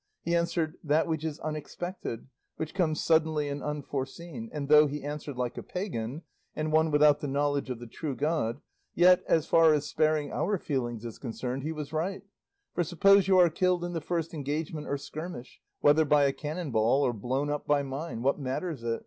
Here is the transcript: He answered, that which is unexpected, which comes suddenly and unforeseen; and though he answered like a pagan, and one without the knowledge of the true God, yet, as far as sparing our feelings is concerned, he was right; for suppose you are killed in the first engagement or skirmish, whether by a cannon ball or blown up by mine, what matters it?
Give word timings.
He 0.23 0.35
answered, 0.35 0.77
that 0.83 1.05
which 1.05 1.23
is 1.23 1.37
unexpected, 1.41 2.25
which 2.57 2.73
comes 2.73 3.03
suddenly 3.03 3.47
and 3.49 3.61
unforeseen; 3.61 4.49
and 4.51 4.67
though 4.67 4.87
he 4.87 5.03
answered 5.03 5.37
like 5.37 5.59
a 5.59 5.61
pagan, 5.61 6.23
and 6.55 6.71
one 6.71 6.89
without 6.89 7.19
the 7.19 7.27
knowledge 7.27 7.69
of 7.69 7.77
the 7.79 7.85
true 7.85 8.15
God, 8.15 8.61
yet, 8.95 9.23
as 9.27 9.45
far 9.45 9.75
as 9.75 9.85
sparing 9.85 10.31
our 10.31 10.57
feelings 10.57 11.05
is 11.05 11.19
concerned, 11.19 11.61
he 11.61 11.71
was 11.71 11.93
right; 11.93 12.23
for 12.73 12.83
suppose 12.83 13.27
you 13.27 13.37
are 13.37 13.51
killed 13.51 13.83
in 13.83 13.93
the 13.93 14.01
first 14.01 14.33
engagement 14.33 14.87
or 14.87 14.97
skirmish, 14.97 15.61
whether 15.81 16.03
by 16.03 16.23
a 16.23 16.33
cannon 16.33 16.71
ball 16.71 17.03
or 17.05 17.13
blown 17.13 17.51
up 17.51 17.67
by 17.67 17.83
mine, 17.83 18.23
what 18.23 18.39
matters 18.39 18.81
it? 18.83 18.99